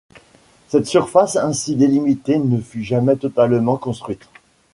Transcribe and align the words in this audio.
Cette 0.69 0.87
surface 0.87 1.35
ainsi 1.35 1.75
délimitée 1.75 2.39
ne 2.39 2.59
fut 2.59 2.81
jamais 2.83 3.17
totalement 3.17 3.77
construite. 3.77 4.27